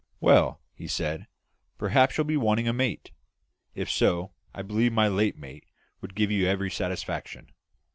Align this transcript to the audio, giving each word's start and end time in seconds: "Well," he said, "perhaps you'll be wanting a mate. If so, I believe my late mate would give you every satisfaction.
"Well," 0.19 0.59
he 0.73 0.87
said, 0.87 1.27
"perhaps 1.77 2.17
you'll 2.17 2.25
be 2.25 2.35
wanting 2.35 2.67
a 2.67 2.73
mate. 2.73 3.11
If 3.75 3.87
so, 3.91 4.33
I 4.51 4.63
believe 4.63 4.91
my 4.93 5.07
late 5.07 5.37
mate 5.37 5.67
would 6.01 6.15
give 6.15 6.31
you 6.31 6.47
every 6.47 6.71
satisfaction. 6.71 7.51